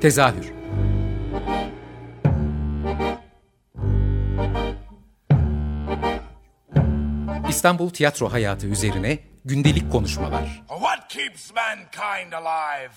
[0.00, 0.52] Tezahür
[7.48, 10.62] İstanbul tiyatro hayatı üzerine gündelik konuşmalar.
[10.68, 12.92] What keeps mankind alive?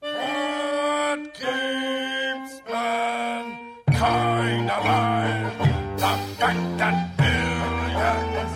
[0.00, 5.50] What keeps mankind alive?
[5.98, 8.52] The that billions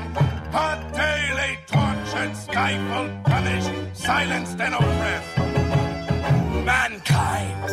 [0.54, 5.33] are daily tortured, stifled, punished, silenced, and oppressed.
[6.64, 7.70] Mankind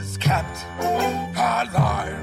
[0.00, 0.66] is kept
[1.36, 2.20] alive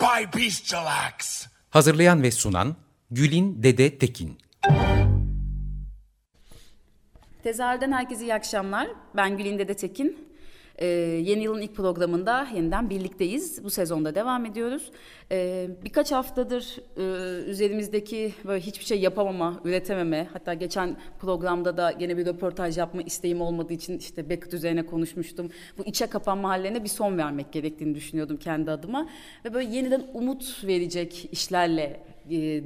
[0.00, 1.46] by bestial acts.
[1.70, 2.76] Hazırlayan ve sunan
[3.10, 4.38] Gülin Dede Tekin.
[7.42, 8.88] Tezahürden herkese iyi akşamlar.
[9.16, 10.29] Ben Gülin Dede Tekin.
[10.80, 10.86] Ee,
[11.24, 13.64] yeni yılın ilk programında yeniden birlikteyiz.
[13.64, 14.90] Bu sezonda devam ediyoruz.
[15.32, 17.02] Ee, birkaç haftadır e,
[17.50, 23.40] üzerimizdeki böyle hiçbir şey yapamama, üretememe, hatta geçen programda da yine bir röportaj yapma isteğim
[23.40, 25.50] olmadığı için işte Beckett üzerine konuşmuştum.
[25.78, 29.08] Bu içe kapanma hallerine bir son vermek gerektiğini düşünüyordum kendi adıma.
[29.44, 32.00] Ve böyle yeniden umut verecek işlerle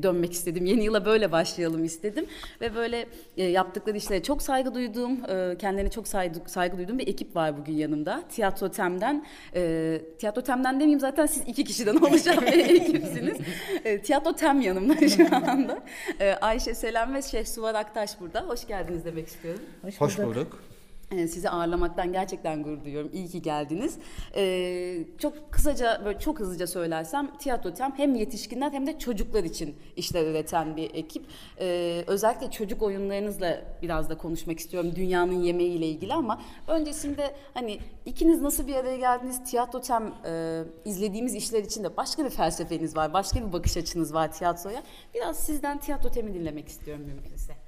[0.03, 0.67] dönmek istedim.
[0.67, 2.27] Yeni yıla böyle başlayalım istedim.
[2.61, 7.09] Ve böyle e, yaptıkları işlere çok saygı duyduğum, e, kendilerine çok saygı, saygı duyduğum bir
[7.09, 8.23] ekip var bugün yanımda.
[8.29, 9.27] Tiyatro Tem'den.
[9.55, 13.37] E, Tiyatro Tem'den demeyeyim zaten siz iki kişiden oluşan bir ekipsiniz.
[13.85, 15.83] E, Tiyatro Tem yanımda şu anda.
[16.21, 18.41] E, Ayşe Selam ve Şef Suvar Aktaş burada.
[18.41, 19.63] Hoş geldiniz demek istiyorum.
[19.83, 20.74] Hoş, Hoş bulduk.
[21.13, 23.11] Ee, sizi ağırlamaktan gerçekten gurur duyuyorum.
[23.13, 23.99] İyi ki geldiniz.
[24.37, 29.77] Ee, çok kısaca, böyle çok hızlıca söylersem Tiyatro Tem hem yetişkinler hem de çocuklar için
[29.97, 31.27] işler üreten bir ekip.
[31.61, 37.79] Ee, özellikle çocuk oyunlarınızla biraz da konuşmak istiyorum dünyanın yemeği ile ilgili ama öncesinde hani
[38.07, 39.45] ikiniz nasıl bir araya geldiniz?
[39.45, 44.15] Tiyatro Tem e, izlediğimiz işler için de başka bir felsefeniz var, başka bir bakış açınız
[44.15, 44.83] var tiyatroya.
[45.15, 47.64] Biraz sizden Tiyatro Tem'i dinlemek istiyorum mümkünse.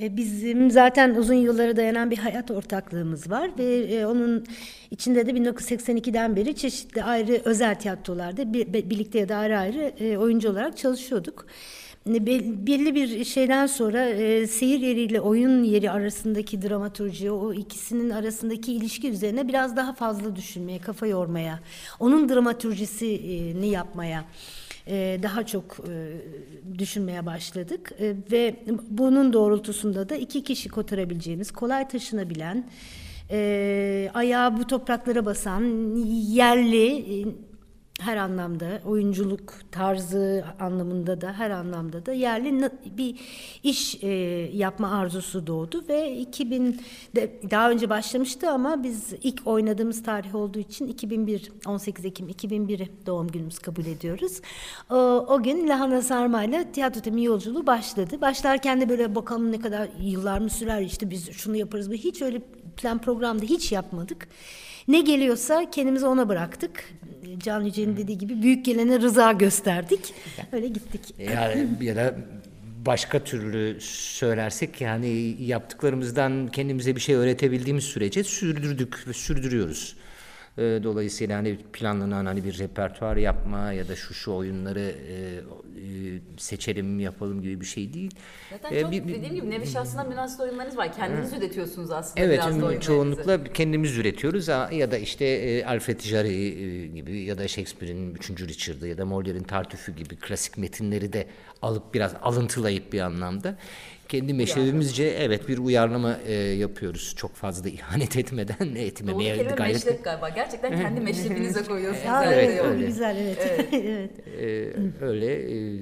[0.00, 4.44] E, bizim zaten uzun yıllara dayanan bir hayat ortaklığımız var ve e, onun
[4.90, 8.54] içinde de 1982'den beri çeşitli ayrı özel tiyatrolarda
[8.90, 11.46] birlikte ya da ayrı ayrı e, oyuncu olarak çalışıyorduk.
[12.06, 14.06] Belli bir şeyden sonra
[14.46, 20.78] seyir yeriyle oyun yeri arasındaki dramaturji, o ikisinin arasındaki ilişki üzerine biraz daha fazla düşünmeye,
[20.78, 21.60] kafa yormaya,
[21.98, 24.24] onun dramaturjisini yapmaya
[24.90, 27.92] e, daha çok e, düşünmeye başladık.
[28.00, 28.56] E, ve
[28.90, 32.70] bunun doğrultusunda da iki kişi kotarabileceğimiz, kolay taşınabilen,
[34.14, 35.62] ayağı bu topraklara basan,
[36.30, 37.26] yerli
[38.00, 43.20] her anlamda oyunculuk tarzı anlamında da her anlamda da yerli bir
[43.62, 44.08] iş e,
[44.52, 46.80] yapma arzusu doğdu ve 2000
[47.16, 52.90] de daha önce başlamıştı ama biz ilk oynadığımız tarih olduğu için 2001 18 Ekim 2001
[53.06, 54.40] doğum günümüz kabul ediyoruz.
[54.90, 54.96] O,
[55.28, 58.20] o gün Lahana Sarma ile tiyatro temi yolculuğu başladı.
[58.20, 61.90] Başlarken de böyle bakalım ne kadar yıllar mı sürer işte biz şunu yaparız.
[61.90, 62.42] Hiç öyle
[62.76, 64.28] plan programda hiç yapmadık.
[64.88, 66.84] Ne geliyorsa kendimizi ona bıraktık.
[67.38, 70.14] Can Yücel'in dediği gibi büyük gelene rıza gösterdik.
[70.52, 71.00] Öyle gittik.
[71.18, 72.14] Yani ya da
[72.86, 79.96] başka türlü söylersek yani yaptıklarımızdan kendimize bir şey öğretebildiğimiz sürece sürdürdük ve sürdürüyoruz.
[80.58, 86.20] Ee, dolayısıyla hani planlanan hani bir repertuar yapma ya da şu şu oyunları e, e,
[86.38, 88.10] seçelim yapalım gibi bir şey değil.
[88.50, 90.92] Zaten ee, çok bir, dediğim gibi nevi şahsına münasır oyunlarınız var.
[90.92, 91.36] Kendiniz hı.
[91.36, 97.38] üretiyorsunuz aslında evet, biraz çoğunlukla kendimiz üretiyoruz ya da işte e, Alfred Jarry gibi ya
[97.38, 98.30] da Shakespeare'in 3.
[98.30, 101.26] Richard'ı ya da Molière'in Tartüfü gibi klasik metinleri de
[101.62, 103.56] alıp biraz alıntılayıp bir anlamda
[104.10, 107.14] kendi meşrebimizce evet bir uyarlama e, yapıyoruz.
[107.16, 109.86] Çok fazla ihanet etmeden etmemeye Doğru gayret.
[109.86, 110.28] meşrep galiba.
[110.40, 112.06] Gerçekten kendi meşrebinize koyuyorsunuz.
[112.06, 112.86] Ya, evet, evet, öyle.
[112.86, 113.38] güzel evet.
[113.50, 113.68] evet.
[113.72, 114.28] evet.
[114.28, 115.26] Ee, öyle.
[115.26, 115.80] E,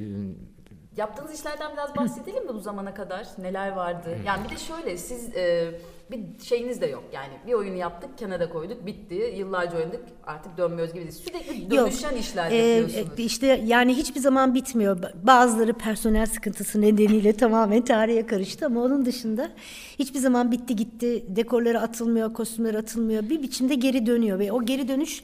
[0.96, 3.26] Yaptığınız işlerden biraz bahsedelim mi bu zamana kadar?
[3.38, 4.18] Neler vardı?
[4.26, 5.74] Yani bir de şöyle siz e,
[6.10, 7.04] bir şeyiniz de yok.
[7.12, 9.34] Yani bir oyunu yaptık, kenara koyduk, bitti.
[9.36, 11.12] Yıllarca oynadık, artık dönmüyoruz gibi değil.
[11.12, 12.20] Sürekli dönüşen yok.
[12.20, 13.19] işler ee, yapıyorsunuz.
[13.19, 14.98] İşte yani hiçbir zaman bitmiyor.
[15.22, 19.50] Bazıları personel sıkıntısı nedeniyle tamamen tarihe karıştı ama onun dışında
[19.98, 21.24] hiçbir zaman bitti gitti.
[21.28, 23.28] Dekorları atılmıyor, kostümler atılmıyor.
[23.28, 25.22] Bir biçimde geri dönüyor ve o geri dönüş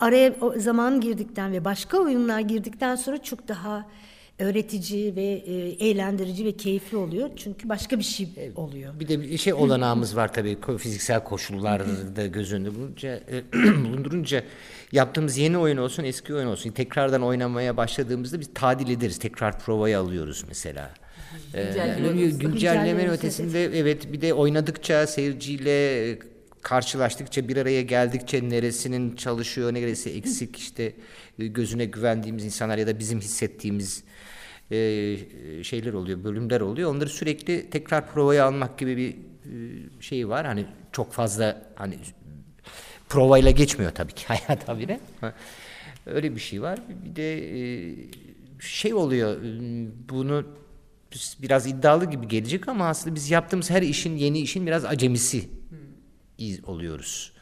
[0.00, 3.84] araya o zaman girdikten ve başka oyunlar girdikten sonra çok daha
[4.38, 7.30] öğretici ve e, eğlendirici ve keyifli oluyor.
[7.36, 9.00] Çünkü başka bir şey oluyor.
[9.00, 13.52] Bir de bir şey olanağımız var tabii fiziksel koşullarda göz önünde bulunca, e,
[13.84, 14.44] bulundurunca
[14.92, 19.18] yaptığımız yeni oyun olsun eski oyun olsun tekrardan oynamaya başladığımızda biz tadil ederiz.
[19.18, 20.90] Tekrar provayı alıyoruz mesela.
[21.54, 21.74] Ee,
[22.40, 26.18] güncellemenin ötesinde evet bir de oynadıkça seyirciyle
[26.62, 30.92] karşılaştıkça bir araya geldikçe neresinin çalışıyor neresi eksik işte
[31.38, 34.04] gözüne güvendiğimiz insanlar ya da bizim hissettiğimiz
[34.70, 34.76] e,
[35.62, 36.94] şeyler oluyor, bölümler oluyor.
[36.94, 40.46] Onları sürekli tekrar provaya almak gibi bir e, şey var.
[40.46, 41.98] Hani çok fazla hani
[43.08, 45.00] provayla geçmiyor tabii ki hayat habire.
[46.06, 46.78] Öyle bir şey var.
[47.04, 47.94] Bir de e,
[48.60, 49.36] şey oluyor
[50.08, 50.44] bunu
[51.42, 55.61] biraz iddialı gibi gelecek ama aslında biz yaptığımız her işin yeni işin biraz acemisi
[56.66, 57.32] oluyoruz.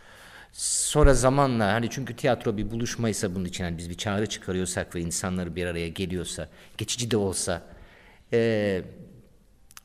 [0.52, 5.00] Sonra zamanla hani çünkü tiyatro bir buluşmaysa bunun için hani biz bir çağrı çıkarıyorsak ve
[5.00, 6.48] insanları bir araya geliyorsa
[6.78, 7.62] geçici de olsa
[8.32, 8.82] e,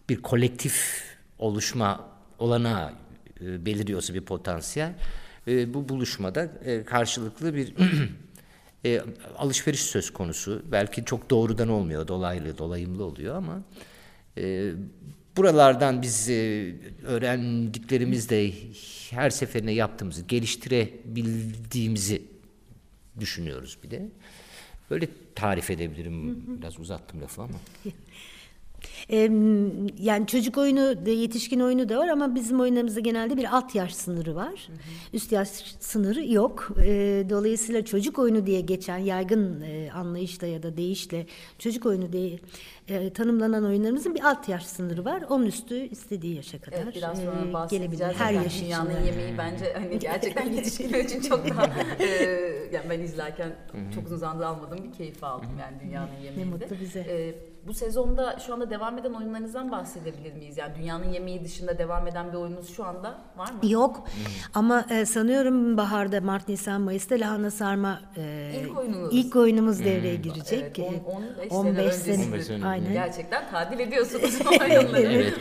[0.10, 1.04] bir kolektif
[1.40, 2.10] oluşma
[2.40, 2.94] olana
[3.42, 4.94] e, beliriyorsa bir potansiyel
[5.48, 7.74] e, bu buluşmada e, karşılıklı bir
[8.86, 9.02] e,
[9.38, 10.64] alışveriş söz konusu.
[10.72, 13.62] Belki çok doğrudan olmuyor, dolaylı, dolayımlı oluyor ama
[14.38, 14.72] e,
[15.38, 16.74] buralardan biz e,
[17.04, 18.52] öğrendiklerimizde
[19.10, 22.22] her seferinde yaptığımızı geliştirebildiğimizi
[23.20, 24.10] düşünüyoruz bir de.
[24.90, 26.44] Böyle tarif edebilirim.
[26.62, 27.58] Biraz uzattım lafı ama.
[30.00, 33.96] yani çocuk oyunu da yetişkin oyunu da var ama bizim oyunlarımızda genelde bir alt yaş
[33.96, 34.68] sınırı var.
[34.68, 34.78] Hı hı.
[35.14, 35.50] Üst yaş
[35.80, 36.68] sınırı yok.
[37.30, 39.64] dolayısıyla çocuk oyunu diye geçen yaygın
[39.96, 41.26] anlayışla ya da deyişle
[41.60, 42.40] çocuk oyunu diye
[43.14, 45.24] tanımlanan oyunlarımızın bir alt yaş sınırı var.
[45.30, 48.06] Onun üstü istediği yaşa kadar evet, biraz sonra gelebilir.
[48.18, 49.04] Her yaş Dünyanın için.
[49.04, 51.66] yemeği bence hani gerçekten yetişkinler için çok daha
[52.00, 52.06] e,
[52.72, 53.56] yani ben izlerken
[53.96, 56.40] çok uzun zamandır almadığım bir keyif aldım yani dünyanın yemeğinde.
[56.40, 57.00] Ne mutlu bize.
[57.00, 57.36] E,
[57.68, 60.58] bu sezonda şu anda devam eden oyunlarınızdan bahsedebilir miyiz?
[60.58, 63.72] Yani dünyanın yemeği dışında devam eden bir oyununuz şu anda var mı?
[63.72, 63.98] Yok.
[63.98, 64.26] Hmm.
[64.54, 69.86] Ama e, sanıyorum baharda Mart, Nisan, Mayıs'ta lahana sarma e, ilk oyunumuz, ilk oyunumuz hmm.
[69.86, 70.80] devreye girecek.
[70.80, 72.66] Evet, 10, 15, 15 sene, sene, sene.
[72.66, 72.94] Aynen.
[72.94, 75.02] Gerçekten tadil ediyorsunuz oyunları.
[75.02, 75.34] evet,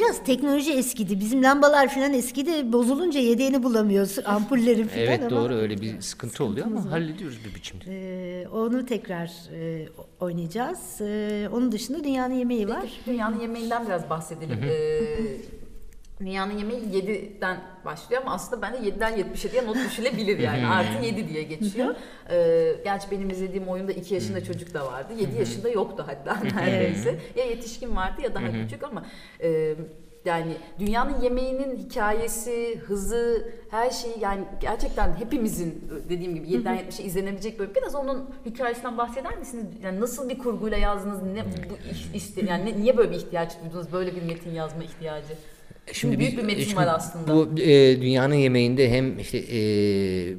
[0.00, 1.20] Biraz teknoloji eskidi.
[1.20, 2.72] Bizim lambalar falan eskidi.
[2.72, 4.24] Bozulunca yedeğini bulamıyorsun.
[4.26, 6.88] Ampulleri falan Evet ama doğru öyle bir sıkıntı oluyor ama var.
[6.88, 7.84] hallediyoruz bir biçimde.
[7.88, 9.88] Ee, onu tekrar e,
[10.20, 11.00] oynayacağız.
[11.00, 12.80] E, onun dışında dünyanın yemeği var.
[12.82, 14.58] Peki, dünyanın yemeğinden biraz bahsedelim.
[14.64, 15.06] Ee,
[16.20, 20.66] dünyanın yemeği 7'den başlıyor ama aslında bende 7'den 77'ye not düşülebilir yani.
[20.66, 21.94] Artı 7 diye geçiyor.
[22.30, 25.12] Ee, gerçi benim izlediğim oyunda 2 yaşında çocuk da vardı.
[25.18, 27.18] 7 yaşında yoktu hatta neredeyse.
[27.36, 29.06] ya yetişkin vardı ya daha küçük ama
[29.42, 29.74] e,
[30.26, 37.58] yani dünyanın yemeğinin hikayesi, hızı, her şeyi yani gerçekten hepimizin dediğim gibi 7'den 70'e izlenebilecek
[37.58, 39.66] böyle biraz onun hikayesinden bahseder misiniz?
[39.82, 41.22] Yani nasıl bir kurguyla yazdınız?
[41.22, 41.78] Ne bu
[42.14, 43.92] işte yani ne, niye böyle bir ihtiyaç duydunuz?
[43.92, 45.34] Böyle bir metin yazma ihtiyacı?
[45.92, 47.34] Şimdi büyük bir metin şimdi var aslında.
[47.34, 49.58] Bu e, dünyanın yemeğinde hem işte e,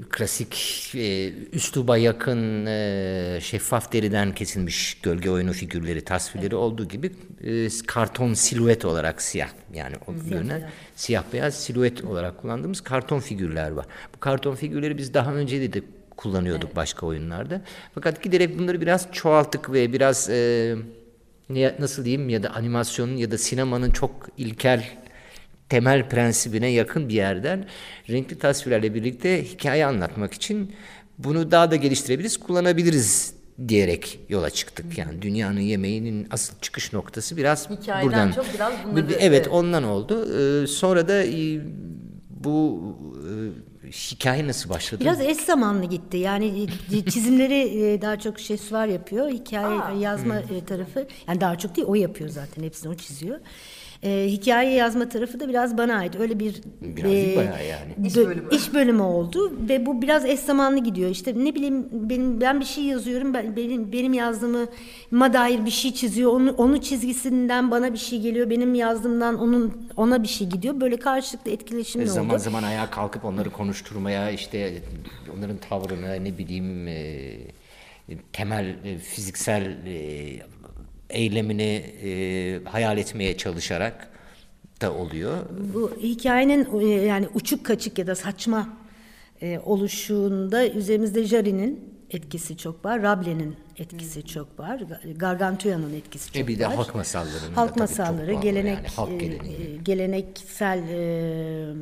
[0.10, 0.56] klasik
[0.96, 6.54] e, üsluba yakın e, şeffaf deriden kesilmiş gölge oyunu figürleri, tasvirleri evet.
[6.54, 7.12] olduğu gibi
[7.44, 13.72] e, karton silüet olarak siyah yani o yöne siyah beyaz silüet olarak kullandığımız karton figürler
[13.72, 13.86] var.
[14.16, 15.82] Bu karton figürleri biz daha önce de
[16.18, 16.76] kullanıyorduk evet.
[16.76, 17.62] başka oyunlarda.
[17.96, 20.76] Fakat giderek bunları biraz çoğalttık ve biraz e,
[21.80, 24.84] nasıl diyeyim ya da animasyonun ya da sinemanın çok ilkel
[25.70, 27.66] temel prensibine yakın bir yerden
[28.10, 30.76] renkli tasvirlerle birlikte hikaye anlatmak için
[31.18, 33.34] bunu daha da geliştirebiliriz, kullanabiliriz
[33.68, 34.98] diyerek yola çıktık.
[34.98, 38.32] Yani dünyanın yemeğinin asıl çıkış noktası biraz Hikayeden buradan.
[38.32, 39.14] çok biraz bunları...
[39.20, 40.28] Evet ondan oldu.
[40.64, 41.62] Ee, sonra da e,
[42.30, 42.82] bu
[43.84, 45.02] e, hikaye nasıl başladı?
[45.02, 46.18] Biraz eş zamanlı gitti.
[46.18, 49.30] Yani e, çizimleri daha çok Şesvar yapıyor.
[49.30, 49.92] Hikaye Aa.
[49.92, 50.66] yazma hmm.
[50.66, 52.64] tarafı yani daha çok değil o yapıyor zaten.
[52.64, 53.40] Hepsini o çiziyor.
[54.04, 56.16] E, hikaye yazma tarafı da biraz bana ait.
[56.20, 58.08] Öyle bir biraz e, bayağı yani.
[58.08, 58.50] İş bölümü.
[58.52, 61.10] iş bölümü oldu ve bu biraz eş zamanlı gidiyor.
[61.10, 63.34] İşte ne bileyim benim ben bir şey yazıyorum.
[63.34, 64.66] Ben benim benim yazdığımı
[65.12, 66.34] ma dair bir şey çiziyor.
[66.34, 68.50] Onu onun çizgisinden bana bir şey geliyor.
[68.50, 70.82] Benim yazdığımdan onun ona bir şey gidiyor.
[70.82, 72.14] Böyle karşılıklı etkileşimli oldu.
[72.14, 74.82] Zaman zaman ayağa kalkıp onları konuşturmaya işte
[75.38, 77.38] onların tavrını ne bileyim e,
[78.34, 80.40] temel e, fiziksel e,
[81.10, 84.10] eylemini e, hayal etmeye çalışarak
[84.82, 85.38] da oluyor.
[85.74, 88.70] Bu hikayenin e, yani uçuk kaçık ya da saçma
[89.42, 93.02] e, oluşunda üzerimizde Jari'nin etkisi çok var.
[93.02, 94.28] Rable'nin etkisi hmm.
[94.28, 94.84] çok var.
[95.16, 96.42] Gargantua'nın etkisi çok var.
[96.42, 99.74] E bir de halk masallarının halk da masalları, gelenek yani, halk geleneği.
[99.74, 101.74] E, geleneksel e,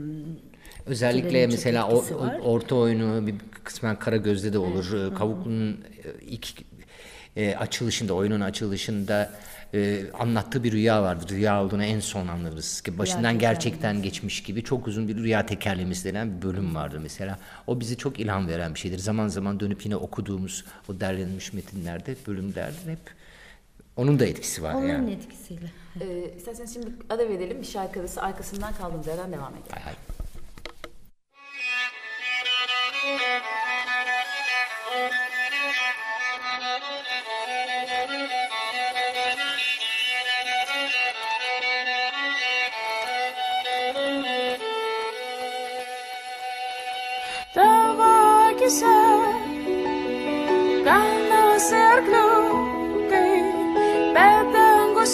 [0.86, 2.03] Özellikle mesela o,
[2.44, 4.91] orta oyunu bir kısmen Kara Gözde de olur.
[4.96, 5.17] Evet.
[5.17, 5.79] Kavuklu'nun
[6.22, 6.75] ilk
[7.36, 9.32] e, açılışında, oyunun açılışında
[9.74, 11.30] e, anlattığı bir rüya vardır.
[11.30, 12.82] Rüya olduğunu en son anlarız.
[12.82, 17.39] Ki başından gerçekten geçmiş gibi çok uzun bir rüya tekerlemesi denen bir bölüm vardır mesela.
[17.68, 19.00] O bizi çok ilham veren bir şeydir.
[19.00, 23.00] Zaman zaman dönüp yine okuduğumuz o derlenmiş metinlerde, bölümlerde hep
[23.96, 25.12] onun da etkisi var Onun yani.
[25.12, 25.72] etkisiyle.
[26.01, 27.62] Ee, isterseniz şimdi ara verelim.
[27.62, 29.72] Bir şarkı arası arkasından kaldığımız yerden devam edelim.
[29.72, 29.94] Hay hay.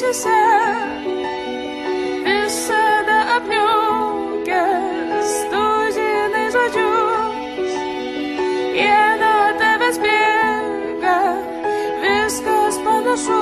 [0.01, 0.37] Dangusiuose
[2.25, 5.63] visada aplinkęs tu
[5.95, 7.75] žinai žodžius.
[8.79, 11.17] Jie nuo tavęs bėga,
[12.01, 13.41] viskas panašu.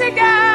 [0.00, 0.51] esse.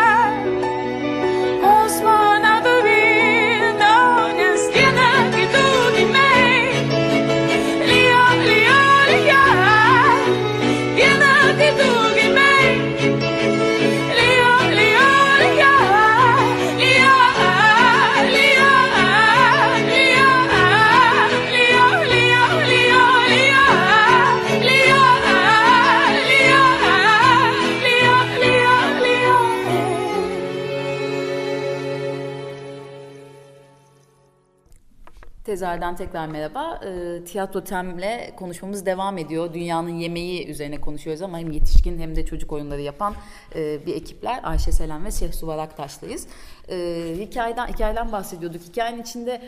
[35.57, 36.79] Tezer'den tekrar merhaba.
[36.85, 39.53] Ee, Tiyatro Tem'le konuşmamız devam ediyor.
[39.53, 43.13] Dünyanın yemeği üzerine konuşuyoruz ama hem yetişkin hem de çocuk oyunları yapan
[43.55, 44.39] e, bir ekipler.
[44.43, 46.27] Ayşe Selen ve Şehsu Varaktaş'tayız.
[46.69, 48.61] Ee, hikayeden, hikayeden bahsediyorduk.
[48.61, 49.41] Hikayenin içinde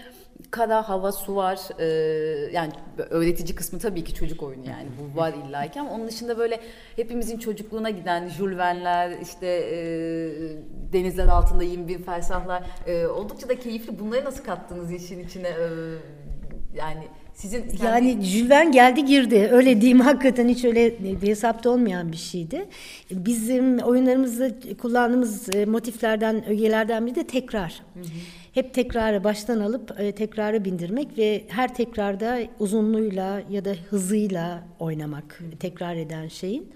[0.51, 1.59] kara, hava, su var.
[1.79, 1.85] Ee,
[2.53, 2.71] yani
[3.09, 4.87] öğretici kısmı tabii ki çocuk oyunu yani.
[5.13, 6.59] Bu var illaki ama onun dışında böyle
[6.95, 9.77] hepimizin çocukluğuna giden Jules Verne'ler, işte e,
[10.93, 13.99] denizler altında 21 fersahlar e, oldukça da keyifli.
[13.99, 15.47] Bunları nasıl kattınız işin içine?
[15.47, 15.67] E,
[16.77, 17.03] yani
[17.33, 19.49] sizin kendi- Yani Jülven geldi girdi.
[19.51, 22.65] Öyle diyeyim hakikaten hiç öyle hesapta olmayan bir şeydi.
[23.11, 24.49] Bizim oyunlarımızda
[24.81, 27.81] kullandığımız e, motiflerden, ögelerden biri de tekrar.
[28.53, 35.39] Hep tekrarı baştan alıp e, tekrarı bindirmek ve her tekrarda uzunluğuyla ya da hızıyla oynamak
[35.59, 36.73] tekrar eden şeyin.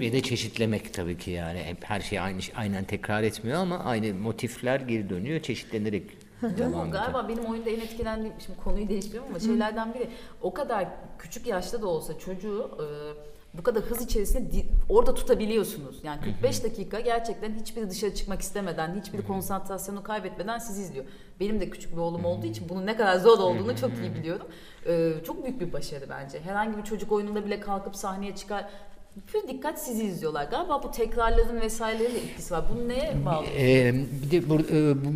[0.00, 1.58] Ve de çeşitlemek tabii ki yani.
[1.58, 6.04] Hep her şey aynı aynen tekrar etmiyor ama aynı motifler geri dönüyor çeşitlenerek
[6.42, 10.08] devam galiba benim oyunda en etkilendiğim, şimdi konuyu değiştiriyorum ama şeylerden biri
[10.42, 12.86] o kadar küçük yaşta da olsa çocuğu e,
[13.54, 16.00] bu kadar hız içerisinde orada tutabiliyorsunuz.
[16.02, 21.04] Yani 45 dakika gerçekten hiçbiri dışarı çıkmak istemeden, hiçbiri konsantrasyonu kaybetmeden sizi izliyor.
[21.40, 24.46] Benim de küçük bir oğlum olduğu için bunun ne kadar zor olduğunu çok iyi biliyorum.
[24.86, 26.40] E, çok büyük bir başarı bence.
[26.40, 28.66] Herhangi bir çocuk oyununda bile kalkıp sahneye çıkar
[29.26, 30.44] Pür dikkat sizi izliyorlar.
[30.44, 32.64] Galiba bu tekrarların vesairelerin de etkisi var.
[32.72, 33.46] Bunu neye bağlı?
[33.58, 35.12] Ee, bir de bu, e, bu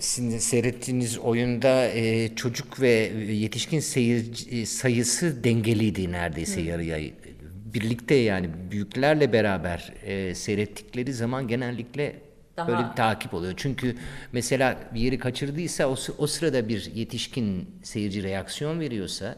[0.00, 2.90] sizin seyrettiğiniz oyunda e, çocuk ve
[3.32, 6.98] yetişkin seyirci e, sayısı dengeliydi neredeyse yarıya.
[7.74, 12.16] Birlikte yani büyüklerle beraber e, seyrettikleri zaman genellikle
[12.56, 13.54] Daha- böyle bir takip oluyor.
[13.56, 13.96] Çünkü
[14.32, 19.36] mesela bir yeri kaçırdıysa o, o sırada bir yetişkin seyirci reaksiyon veriyorsa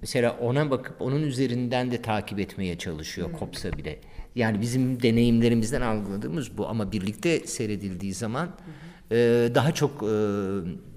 [0.00, 3.98] mesela ona bakıp onun üzerinden de takip etmeye çalışıyor kopsa bile.
[4.34, 8.48] Yani bizim deneyimlerimizden algıladığımız bu ama birlikte seyredildiği zaman
[9.10, 9.16] e,
[9.54, 10.12] daha çok e,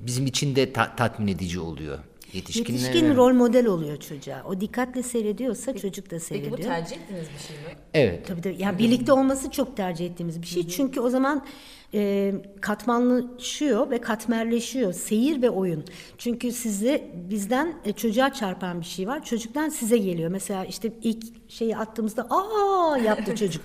[0.06, 2.00] bizim için de ta- tatmin edici oluyor.
[2.34, 2.72] Yetişkinlere.
[2.82, 4.44] Yetişkin rol model oluyor çocuğa.
[4.48, 6.58] O dikkatle seyrediyorsa çocuk da Peki seyrediyor.
[6.58, 7.64] bu tercih ettiğiniz bir şey mi?
[7.94, 8.28] Evet.
[8.28, 8.56] Tabii tabii.
[8.60, 10.68] Yani birlikte olması çok tercih ettiğimiz bir şey.
[10.68, 11.46] Çünkü o zaman
[11.94, 15.84] e, katmanlaşıyor ve katmerleşiyor seyir ve oyun.
[16.18, 19.26] Çünkü size bizden e, çocuğa çarpan bir şey var.
[19.26, 20.30] Çocuktan size geliyor.
[20.32, 23.62] Mesela işte ilk şeyi attığımızda aa yaptı çocuk.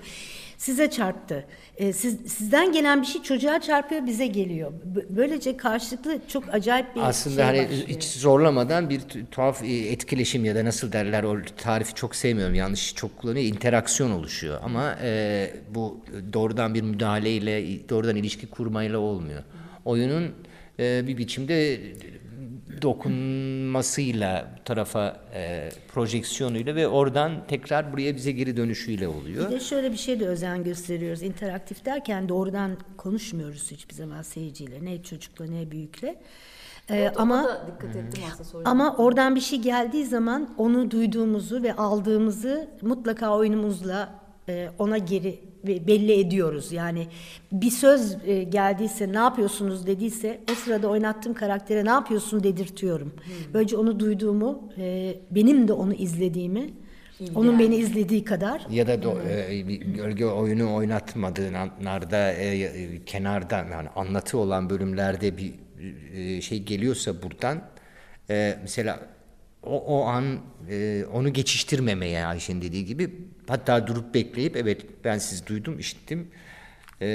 [0.62, 1.44] Size çarptı.
[1.76, 4.72] E, siz, sizden gelen bir şey çocuğa çarpıyor, bize geliyor.
[5.10, 7.88] Böylece karşılıklı çok acayip bir Aslında şey hani başlıyor.
[7.88, 12.54] hiç zorlamadan bir tu- tuhaf e, etkileşim ya da nasıl derler o tarifi çok sevmiyorum
[12.54, 16.00] yanlış çok kullanıyor interaksiyon oluşuyor ama e, bu
[16.32, 19.42] doğrudan bir müdahaleyle doğrudan ilişki kurmayla olmuyor.
[19.84, 20.30] Oyunun
[20.78, 21.80] e, bir biçimde
[22.82, 29.50] dokunmasıyla bu tarafa e, projeksiyonuyla ve oradan tekrar buraya bize geri dönüşüyle oluyor.
[29.50, 31.22] Bir de şöyle bir şey de özen gösteriyoruz.
[31.22, 34.84] İnteraktif derken doğrudan konuşmuyoruz hiçbir zaman seyirciyle.
[34.84, 36.16] Ne çocukla ne büyükle.
[36.90, 41.62] Ee, Ona ama da dikkat ettim aslında ama oradan bir şey geldiği zaman onu duyduğumuzu
[41.62, 44.22] ve aldığımızı mutlaka oyunumuzla
[44.78, 46.72] ona geri belli ediyoruz.
[46.72, 47.06] Yani
[47.52, 53.12] bir söz e, geldiyse ne yapıyorsunuz dediyse o sırada oynattığım karaktere ne yapıyorsun dedirtiyorum.
[53.54, 56.70] Böylece onu duyduğumu, e, benim de onu izlediğimi
[57.34, 58.66] Onun beni izlediği kadar.
[58.70, 64.70] Ya da do, e, bir gölge oyunu oynatmadığın anlarda e, e, kenarda yani anlatı olan
[64.70, 65.52] bölümlerde bir
[66.14, 67.62] e, şey geliyorsa buradan
[68.30, 69.00] e, mesela
[69.62, 70.38] o, o an
[70.70, 73.10] e, onu geçiştirmemeye Ayşe'nin dediği gibi
[73.48, 76.28] hatta durup bekleyip evet ben sizi duydum işittim
[77.00, 77.06] e,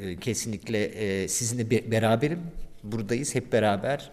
[0.00, 2.38] e, kesinlikle e, sizinle be- beraberim
[2.82, 4.10] buradayız hep beraber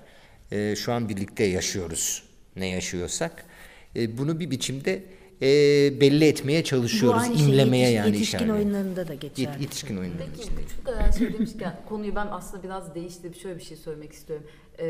[0.52, 2.24] e, şu an birlikte yaşıyoruz
[2.56, 3.46] ne yaşıyorsak
[3.96, 5.04] E, bunu bir biçimde
[5.42, 5.48] e,
[6.02, 8.52] belli etmeye Bu çalışıyoruz aynı şey imlemeye yetiş- yani yetişkin işaret.
[8.54, 9.48] oyunlarında da geçerli.
[9.48, 10.62] Yet- yetişkin oyunları Peki işte.
[10.64, 14.46] küçük kadar söylemişken konuyu ben aslında biraz değiştirip şöyle bir şey söylemek istiyorum.
[14.80, 14.86] Ee,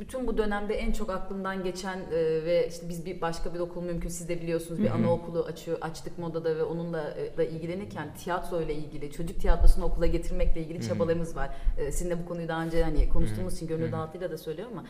[0.00, 3.82] bütün bu dönemde en çok aklımdan geçen e, ve işte biz bir başka bir okul
[3.82, 8.60] mümkün siz de biliyorsunuz bir anaokulu açıyor açtık modada ve onunla e, da ilgilenirken tiyatro
[8.60, 11.50] ile ilgili çocuk tiyatrosunu okula getirmekle ilgili çabalarımız var.
[11.78, 14.86] E, sizinle bu konuyu daha önce hani konuştuğumuz için gönül dağıtıyla da söylüyorum ama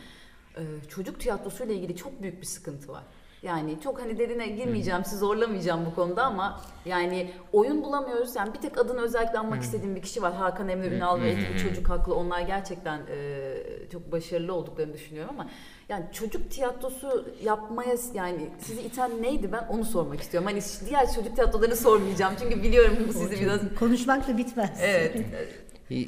[0.57, 3.03] e, çocuk tiyatrosu ile ilgili çok büyük bir sıkıntı var.
[3.43, 8.35] Yani çok hani derine girmeyeceğim, sizi zorlamayacağım bu konuda ama yani oyun bulamıyoruz.
[8.35, 10.33] Yani bir tek adını özellikle anmak istediğim bir kişi var.
[10.33, 12.15] Hakan Emre Ünal ve ekibi Çocuk Haklı.
[12.15, 13.55] Onlar gerçekten e,
[13.91, 15.49] çok başarılı olduklarını düşünüyorum ama
[15.89, 20.49] yani çocuk tiyatrosu yapmaya yani sizi iten neydi ben onu sormak istiyorum.
[20.51, 24.79] Hani diğer çocuk tiyatrolarını sormayacağım çünkü biliyorum bu sizi biraz Konuşmak da bitmez.
[24.81, 25.15] evet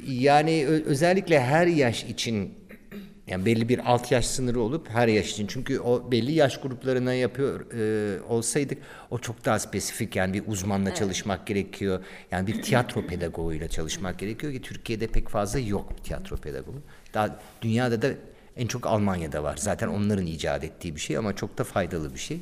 [0.08, 2.54] Yani özellikle her yaş için
[3.26, 7.14] yani belli bir alt yaş sınırı olup her yaş için çünkü o belli yaş gruplarına
[7.14, 8.78] yapıyor e, olsaydık
[9.10, 12.04] o çok daha spesifik yani bir uzmanla çalışmak gerekiyor.
[12.30, 16.82] Yani bir tiyatro pedagoğuyla çalışmak gerekiyor ki Türkiye'de pek fazla yok tiyatro pedagoğu.
[17.14, 18.08] Daha dünyada da
[18.56, 19.56] en çok Almanya'da var.
[19.56, 22.40] Zaten onların icat ettiği bir şey ama çok da faydalı bir şey.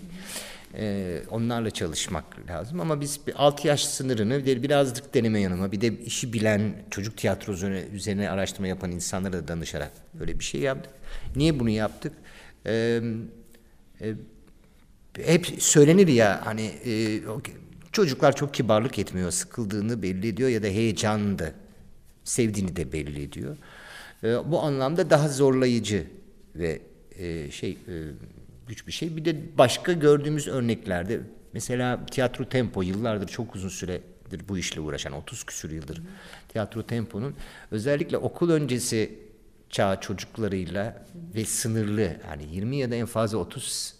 [0.74, 5.98] Ee, onlarla çalışmak lazım ama biz bir 6 yaş sınırını birazcık deneme yanıma bir de
[5.98, 10.92] işi bilen çocuk tiyatrosu üzerine, araştırma yapan insanlara da danışarak böyle bir şey yaptık.
[11.36, 12.12] Niye bunu yaptık?
[12.66, 13.00] Ee,
[14.00, 14.14] e,
[15.24, 17.20] hep söylenir ya hani e,
[17.92, 21.52] çocuklar çok kibarlık etmiyor, sıkıldığını belli ediyor ya da heyecanını da
[22.24, 23.56] sevdiğini de belli ediyor.
[24.24, 26.06] E, bu anlamda daha zorlayıcı
[26.56, 26.80] ve
[27.18, 27.78] e, şey
[28.70, 29.16] güç bir şey.
[29.16, 31.20] Bir de başka gördüğümüz örneklerde
[31.52, 36.02] mesela tiyatro tempo yıllardır çok uzun süredir bu işle uğraşan 30 küsur yıldır
[36.48, 37.34] tiyatro temponun
[37.70, 39.18] özellikle okul öncesi
[39.70, 41.04] çağ çocuklarıyla
[41.34, 43.94] ve sınırlı yani 20 ya da en fazla 30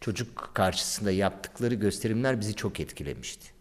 [0.00, 3.52] çocuk karşısında yaptıkları gösterimler bizi çok etkilemişti.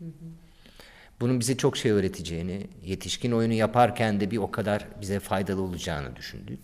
[1.22, 6.16] Bunun bize çok şey öğreteceğini, yetişkin oyunu yaparken de bir o kadar bize faydalı olacağını
[6.16, 6.60] düşündük.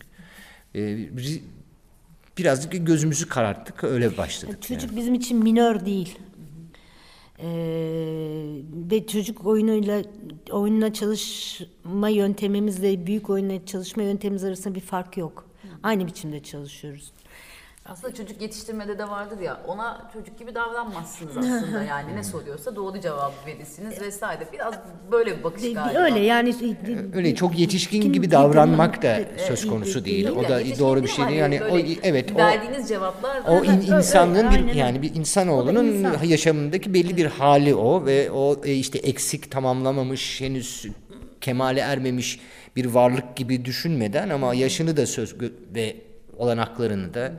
[0.75, 1.09] Ee,
[2.39, 4.61] birazcık gözümüzü kararttık, öyle başladık.
[4.61, 6.17] Çocuk bizim için minör değil.
[7.39, 7.47] Ee,
[8.91, 10.01] ve çocuk oyunuyla
[10.51, 15.49] oyunla çalışma yöntemimizle büyük oyunla çalışma yöntemimiz arasında bir fark yok.
[15.83, 17.11] Aynı biçimde çalışıyoruz.
[17.85, 23.01] Aslında çocuk yetiştirmede de vardır ya ona çocuk gibi davranmazsınız aslında yani ne soruyorsa doğru
[23.01, 24.47] cevabı verirsiniz vesaire.
[24.53, 24.73] Biraz
[25.11, 25.99] böyle bir bakış galiba.
[25.99, 26.55] Öyle yani
[27.15, 30.27] Öyle çok yetişkin Kim- gibi davranmak da söz konusu değil.
[30.27, 31.39] değil O da yetişkin doğru bir şey değil.
[31.39, 36.23] Yani o böyle evet o verdiğiniz cevaplar O in- insanlığın bir yani bir insanoğlunun insan.
[36.23, 40.85] yaşamındaki belli bir hali o ve o e, işte eksik tamamlamamış henüz
[41.41, 42.39] kemale ermemiş
[42.75, 45.35] bir varlık gibi düşünmeden ama yaşını da söz
[45.75, 45.95] ve
[46.37, 47.31] olanaklarını da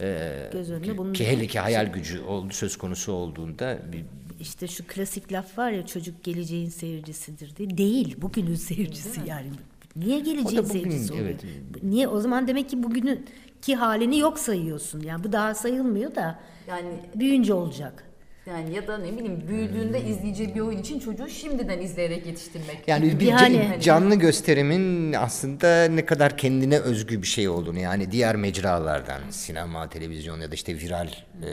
[0.00, 4.04] e, Göz önüne bunu ki hele ki hayal gücü oldu söz konusu olduğunda bir,
[4.40, 7.78] işte şu klasik laf var ya çocuk geleceğin seyircisidir diye.
[7.78, 9.50] Değil, bugünün seyircisi yani.
[9.96, 11.26] Niye geleceğin bugün, seyircisi oluyor?
[11.26, 11.82] evet.
[11.82, 13.26] Niye o zaman demek ki bugünün
[13.62, 15.00] ki halini yok sayıyorsun.
[15.00, 18.04] Yani bu daha sayılmıyor da Yani büyüyünce olacak.
[18.46, 22.78] Yani ya da ne bileyim büyüdüğünde izleyeceği bir oyun için çocuğu şimdiden izleyerek yetiştirmek.
[22.86, 28.12] Yani bir Yani- ca- canlı gösterimin aslında ne kadar kendine özgü bir şey olduğunu yani
[28.12, 31.08] diğer mecralardan sinema, televizyon ya da işte viral
[31.42, 31.50] e,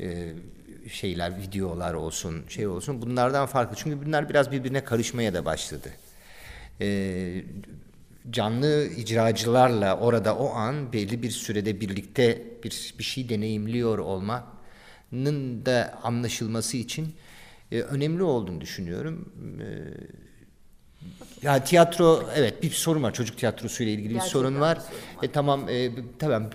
[0.00, 0.32] e, e,
[0.88, 3.76] şeyler, videolar olsun, şey olsun bunlardan farklı.
[3.76, 5.88] Çünkü bunlar biraz birbirine karışmaya da başladı.
[6.80, 7.44] E,
[8.30, 14.42] canlı icracılarla orada o an belli bir sürede birlikte bir bir şey deneyimliyor olmanın
[15.66, 17.14] da anlaşılması için
[17.72, 19.32] e, önemli olduğunu düşünüyorum.
[19.60, 19.66] E,
[21.42, 24.74] ya tiyatro evet bir sorun var çocuk tiyatrosu ile ilgili bir sorun bir var.
[24.74, 25.22] sorun var.
[25.22, 26.50] E, tamam e, tamam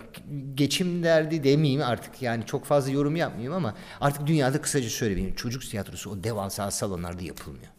[0.56, 5.62] geçim derdi demeyeyim artık yani çok fazla yorum yapmayayım ama artık dünyada kısaca söyleyeyim çocuk
[5.62, 7.72] tiyatrosu o devasa salonlarda yapılmıyor.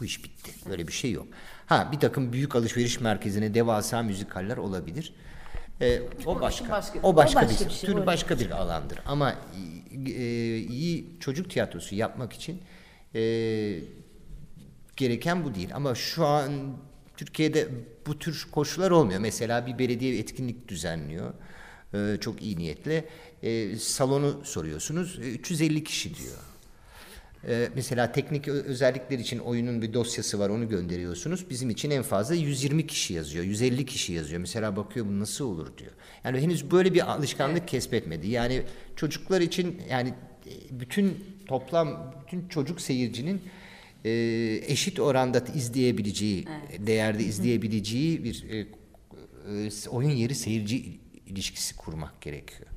[0.00, 0.52] Bu iş bitti.
[0.70, 1.26] Böyle bir şey yok.
[1.66, 5.14] Ha bir takım büyük alışveriş merkezine devasa müzikaller olabilir.
[5.80, 6.68] E, o başka.
[6.70, 8.06] başka- O başka, o başka bir, bir şey, tür öyle.
[8.06, 8.98] başka bir alandır.
[9.06, 9.36] Ama
[10.06, 12.62] e, iyi çocuk tiyatrosu yapmak için
[13.14, 13.20] e,
[14.96, 15.68] gereken bu değil.
[15.74, 16.52] Ama şu an
[17.16, 17.68] Türkiye'de
[18.06, 19.20] bu tür koşullar olmuyor.
[19.20, 21.34] Mesela bir belediye etkinlik düzenliyor.
[21.94, 23.04] e, çok iyi niyetle.
[23.42, 25.18] E, salonu soruyorsunuz.
[25.18, 26.36] E, 350 kişi diyor.
[27.48, 31.50] E, mesela teknik özellikler için oyunun bir dosyası var onu gönderiyorsunuz.
[31.50, 34.40] Bizim için en fazla 120 kişi yazıyor, 150 kişi yazıyor.
[34.40, 35.92] Mesela bakıyor bu nasıl olur diyor.
[36.24, 38.28] Yani henüz böyle bir alışkanlık kesbetmedi.
[38.28, 38.62] Yani
[38.96, 40.08] çocuklar için yani
[40.46, 43.42] e, bütün toplam bütün çocuk seyircinin
[44.04, 44.10] e,
[44.66, 46.44] eşit oranda izleyebileceği,
[46.78, 48.66] değerde izleyebileceği bir e,
[49.90, 52.70] oyun yeri seyirci ilişkisi kurmak gerekiyor.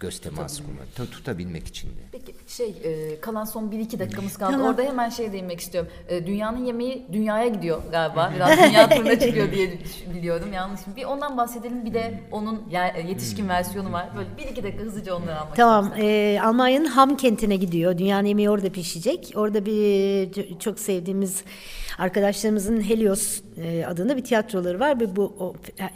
[0.00, 1.92] Göz teması kurmak, tu- tutabilmek için de.
[2.12, 4.52] Peki şey e, kalan son 1-2 dakikamız kaldı.
[4.52, 4.66] Tamam.
[4.68, 5.90] Orada hemen şey değinmek istiyorum.
[6.08, 8.32] E, dünyanın yemeği dünyaya gidiyor galiba.
[8.36, 9.78] Biraz dünya turuna çıkıyor diye
[10.14, 10.52] biliyorum.
[10.52, 10.96] Yanlış mı?
[10.96, 11.84] Bir ondan bahsedelim.
[11.84, 14.08] Bir de onun e, yetişkin versiyonu var.
[14.16, 17.98] Böyle 1-2 dakika hızlıca onları almak Tamam, e, Almanya'nın Ham kentine gidiyor.
[17.98, 19.32] Dünyanın yemeği orada pişecek.
[19.34, 21.44] Orada bir çok sevdiğimiz
[21.98, 23.40] arkadaşlarımızın Helios
[23.86, 25.00] adında bir tiyatroları var.
[25.00, 25.54] Ve bu o,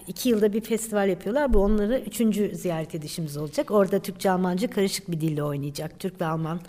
[0.09, 1.53] iki yılda bir festival yapıyorlar.
[1.53, 3.71] Bu onları üçüncü ziyaret edişimiz olacak.
[3.71, 5.99] Orada Türkçe, Almanca karışık bir dille oynayacak.
[5.99, 6.61] Türk ve Alman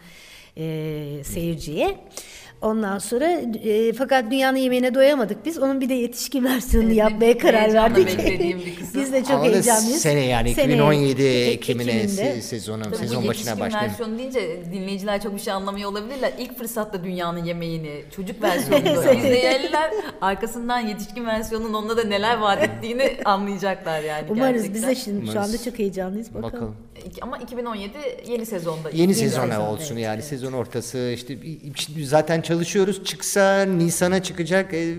[0.57, 1.97] e, seyirciye.
[2.63, 3.25] Ondan sonra
[3.63, 5.57] e, fakat dünyanın yemeğine doyamadık biz.
[5.57, 8.07] Onun bir de yetişkin versiyonunu Evet, yapmaya karar verdik.
[8.07, 9.01] beklediğim bir kısım.
[9.01, 10.01] biz de çok Ama heyecanlıyız.
[10.01, 12.21] Sene yani Sene 2017 Ek- Ekim'ine Ekim'inde.
[12.21, 13.83] se- sezonu, Tabii sezon bu başına yetişkin başlayan.
[13.89, 16.31] versiyonu deyince dinleyiciler çok bir şey anlamıyor olabilirler.
[16.39, 23.11] İlk fırsatta dünyanın yemeğini, çocuk versiyonunu izleyenler arkasından yetişkin versiyonun onunla da neler vaat ettiğini
[23.25, 24.73] anlayacaklar yani Umarız gerçekten.
[24.73, 25.65] biz de şimdi şu anda Umarız.
[25.65, 26.53] çok heyecanlıyız bakalım.
[26.53, 26.75] Bakalım.
[27.21, 27.91] Ama 2017
[28.27, 28.89] yeni sezonda.
[28.93, 31.37] Yeni sezona sezon, olsun evet, yani sezon ortası işte
[32.03, 34.95] zaten çalışıyoruz çıksa Nisan'a çıkacak e,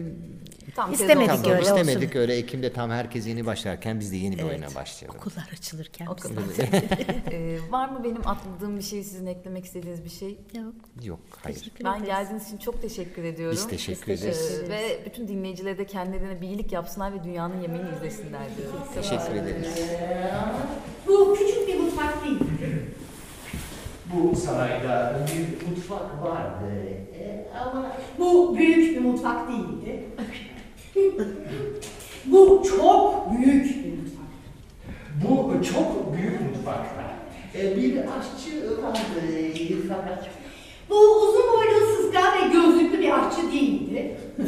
[0.76, 4.42] Tam İstemedik tamam, öyle istemedik öyle Ekim'de tam herkes yeni başlarken biz de yeni bir
[4.42, 4.52] Evet.
[4.52, 5.18] oyuna başlayalım.
[5.20, 6.06] Okullar açılırken.
[6.06, 6.42] O biz- kadar.
[7.32, 10.38] Ee, var mı benim atladığım bir şey, sizin eklemek istediğiniz bir şey?
[10.54, 10.74] Yok.
[11.04, 11.56] Yok hayır.
[11.58, 12.06] Teşekkür Ben ederiz.
[12.06, 13.56] geldiğiniz için çok teşekkür ediyorum.
[13.56, 14.60] Biz teşekkür Ee, ederiz.
[14.68, 18.78] ve bütün dinleyicilere de kendilerine bir iyilik yapsınlar ve dünyanın yemeğini izlesinler diyorum.
[18.94, 19.66] Teşekkür ederiz.
[21.06, 22.38] Bu küçük bir mutfak değil.
[24.14, 26.66] Bu sarayda bir mutfak vardı
[27.20, 27.86] E, ama
[28.18, 30.04] Bu büyük bir mutfak değildi.
[32.26, 34.24] Bu çok büyük bir mutfak.
[35.24, 37.04] bu çok büyük mutfakta
[37.54, 40.28] e, bir aşçı vardı fakat
[40.90, 44.16] Bu uzun boylu sızgan ve gözlüklü bir aşçı değildi.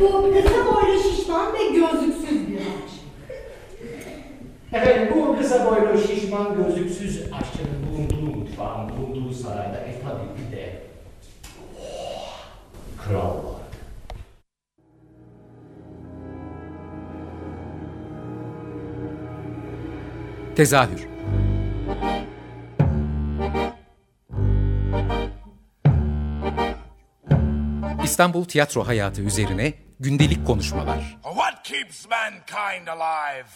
[0.00, 3.02] Bu kısa boylu şişman ve gözlüksüz bir aşçı.
[4.72, 7.81] efendim bu kısa boylu şişman gözlüksüz aşçının
[8.62, 10.82] mutfağın bulunduğu sarayda e tabii bir de
[11.80, 12.38] oh,
[12.98, 13.62] kral var.
[20.56, 21.06] Tezahür
[28.04, 31.18] İstanbul tiyatro hayatı üzerine gündelik konuşmalar.
[31.22, 33.48] What keeps mankind alive?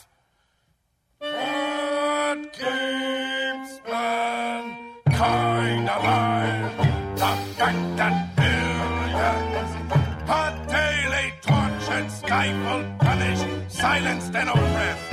[1.20, 4.85] What keeps mankind
[5.20, 6.72] alive?
[7.16, 9.70] The fact that billions
[10.28, 15.12] are daily tortured, stifled, punished, silenced, and oppressed.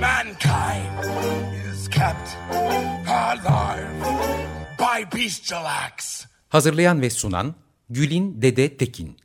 [0.00, 1.04] Mankind
[1.70, 2.28] is kept
[3.06, 3.90] alive
[4.78, 6.26] by bestial acts.
[6.48, 7.54] Hazırlayan ve sunan
[7.90, 9.16] Gülin Dede Tekin.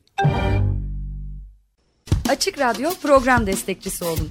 [2.28, 4.30] Açık Radyo program destekçisi olun.